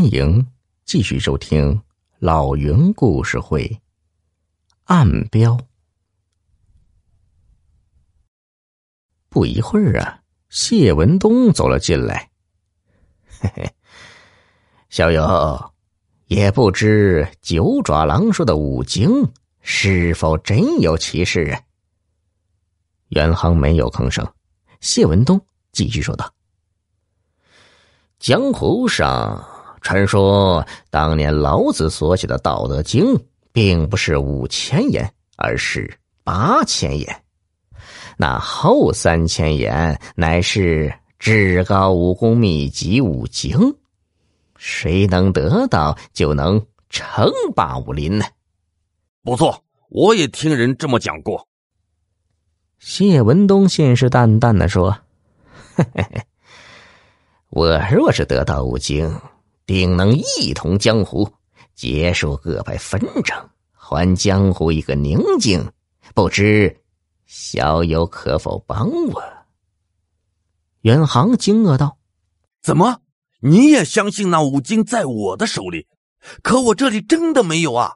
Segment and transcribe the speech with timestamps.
[0.00, 0.46] 欢迎
[0.86, 1.78] 继续收听
[2.20, 3.64] 老云故事会
[4.84, 5.52] 《暗标》。
[9.28, 12.30] 不一会儿啊，谢文东走了进来。
[13.40, 13.74] 嘿嘿，
[14.88, 15.70] 小友，
[16.28, 19.30] 也不知九爪狼说的五经
[19.60, 21.60] 是否真有其事啊？
[23.08, 24.26] 袁航没有吭声。
[24.80, 25.38] 谢文东
[25.72, 26.32] 继续说道
[28.18, 29.46] ：“江湖上。”
[29.80, 33.04] 传说当年老子所写的《道德经》，
[33.52, 37.22] 并不是五千言，而是八千言。
[38.16, 43.74] 那后三千言乃是至高武功秘籍五经，
[44.56, 48.26] 谁能得到，就能称霸武林呢？
[49.22, 51.46] 不错，我也听人这么讲过。
[52.78, 54.90] 谢文东信誓旦旦的说
[55.74, 56.22] ：“嘿嘿嘿，
[57.48, 59.10] 我若是得到五经。”
[59.72, 61.32] 定能一统江湖，
[61.76, 65.64] 结束各派纷争，还江湖一个宁静。
[66.12, 66.76] 不知
[67.26, 69.22] 小友可否帮我？
[70.80, 71.98] 袁航惊愕道
[72.60, 73.00] ：“怎么，
[73.38, 75.86] 你也相信那五经在我的手里？
[76.42, 77.94] 可我这里真的没有啊！”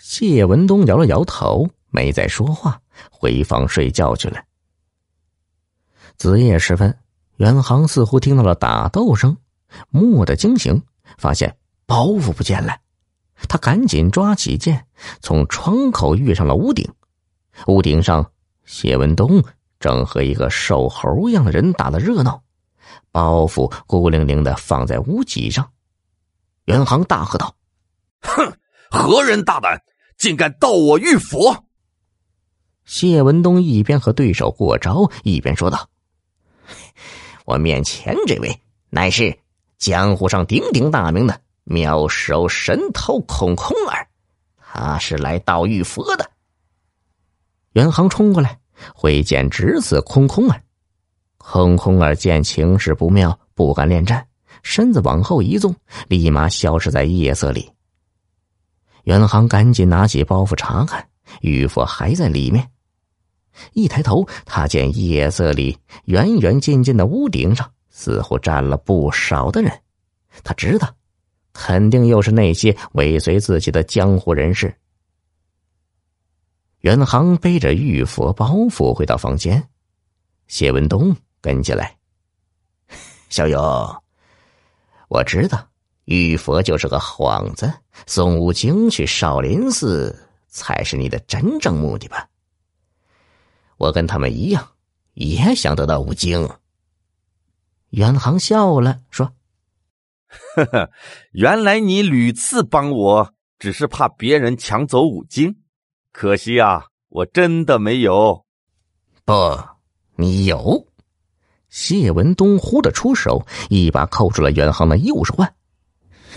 [0.00, 4.42] 谢文东摇了摇头，没再说话，回房睡觉去了。
[6.16, 6.98] 子夜时分，
[7.36, 9.36] 袁航似乎听到了打斗声。
[9.90, 10.82] 蓦地惊醒，
[11.18, 12.76] 发现包袱不见了，
[13.48, 14.86] 他赶紧抓起剑，
[15.20, 16.92] 从窗口跃上了屋顶。
[17.66, 18.32] 屋顶上，
[18.64, 19.44] 谢文东
[19.78, 22.42] 正和一个瘦猴一样的人打的热闹，
[23.12, 25.70] 包袱孤零零的放在屋脊上。
[26.64, 27.54] 袁航大喝道
[28.22, 28.56] ：“哼，
[28.90, 29.82] 何人大胆，
[30.16, 31.66] 竟敢盗我玉佛！”
[32.86, 35.88] 谢文东一边和对手过招，一边说道
[37.44, 39.38] ：“我面前这位乃是……”
[39.84, 44.08] 江湖上鼎鼎大名的妙手神偷空空儿，
[44.56, 46.30] 他是来盗玉佛的。
[47.74, 48.58] 袁航冲过来，
[48.94, 50.62] 挥剑直刺空空儿。
[51.36, 54.26] 空空儿见情势不妙，不敢恋战，
[54.62, 55.76] 身子往后一纵，
[56.08, 57.70] 立马消失在夜色里。
[59.02, 61.06] 袁航赶紧拿起包袱查看，
[61.42, 62.70] 玉佛还在里面。
[63.74, 67.70] 一抬头，他见夜色里远远近近的屋顶上。
[67.96, 69.70] 似乎占了不少的人，
[70.42, 70.92] 他知道，
[71.52, 74.74] 肯定又是那些尾随自己的江湖人士。
[76.80, 79.68] 袁航背着玉佛包袱回到房间，
[80.48, 81.96] 谢文东跟进来。
[83.30, 84.02] 小友，
[85.06, 85.64] 我知道
[86.06, 87.72] 玉佛就是个幌子，
[88.08, 92.28] 送吴京去少林寺才是你的真正目的吧？
[93.76, 94.68] 我跟他们一样，
[95.14, 96.50] 也想得到吴京。
[97.94, 99.32] 袁航笑了，说
[100.56, 100.90] ：“呵呵，
[101.30, 105.62] 原来你屡次帮我，只是怕别人抢走五金。
[106.10, 108.44] 可惜啊，我真的没有。
[109.24, 109.32] 不，
[110.16, 110.88] 你有。”
[111.70, 115.54] 谢文东忽的出手，一把扣住了袁航的右手腕，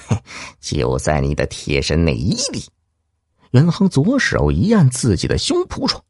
[0.62, 2.66] 就在你的贴身内衣里。
[3.50, 6.06] 袁航左手一按自己的胸脯，说：“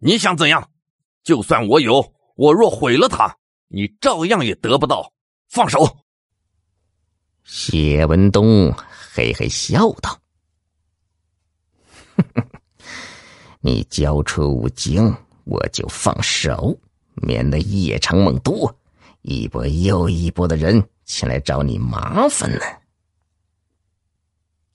[0.00, 0.70] 你想怎样？
[1.22, 3.36] 就算我有，我若毁了他。”
[3.74, 5.10] 你照样也得不到，
[5.48, 5.96] 放手！
[7.42, 8.70] 谢文东
[9.14, 10.20] 嘿嘿笑道
[13.60, 16.78] ：“你交出五经，我就放手，
[17.14, 18.76] 免得夜长梦多，
[19.22, 22.60] 一波又一波的人前来找你麻烦呢。”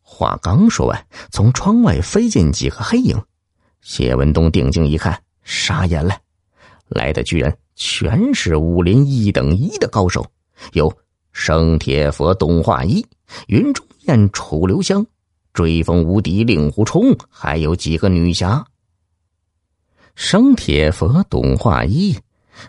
[0.01, 3.23] 话刚说完，从窗外飞进几个黑影，
[3.79, 6.19] 谢文东定睛一看，傻眼了，
[6.87, 7.55] 来的居然。
[7.77, 10.25] 全是武林一等一的高手，
[10.73, 10.91] 有
[11.31, 13.05] 生铁佛董化一、
[13.45, 15.05] 云中燕楚留香、
[15.53, 18.65] 追风无敌令狐冲，还有几个女侠。
[20.15, 22.17] 生铁佛董化一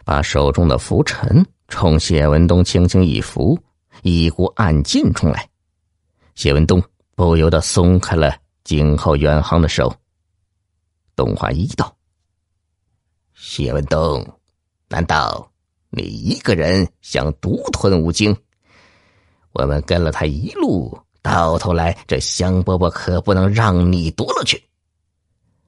[0.05, 3.59] 把手中的拂尘冲谢文东轻轻一拂，
[4.03, 5.49] 一股暗劲冲来，
[6.35, 6.83] 谢文东
[7.15, 9.91] 不由得松开了紧靠远航的手。
[11.17, 11.97] 董化一道
[13.33, 14.23] ：“谢文东。”
[14.89, 15.51] 难道
[15.91, 18.37] 你一个人想独吞吴京？
[19.53, 24.63] 我们跟了他一路，到头来这香饽饽可不能让你夺了去。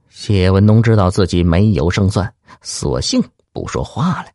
[0.08, 2.32] 谢文东知道自己没有胜算，
[2.62, 3.22] 索性
[3.52, 4.28] 不说话了。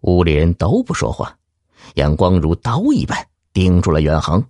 [0.00, 1.36] 屋里人都不说话，
[1.94, 4.42] 眼光如刀一般盯住了袁航。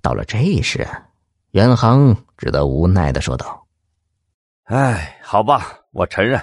[0.00, 0.86] 到了这时，
[1.50, 3.66] 袁航只得无奈的说道
[4.64, 6.40] ：“哎，好吧，我承认。”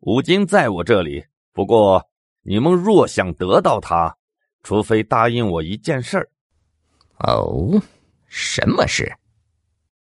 [0.00, 2.04] 五金在我这里，不过
[2.42, 4.16] 你们若想得到它，
[4.62, 6.28] 除非答应我一件事儿。
[7.26, 7.82] 哦，
[8.28, 9.12] 什么事？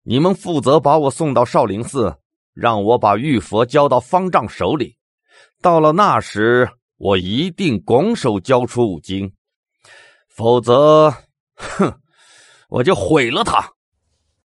[0.02, 2.18] 你们负责把我送到少林寺，
[2.54, 4.96] 让我把玉佛交到方丈手里。
[5.62, 9.32] 到了那时，我一定拱手交出五经，
[10.28, 11.14] 否则，
[11.54, 12.00] 哼，
[12.68, 13.72] 我就毁了他。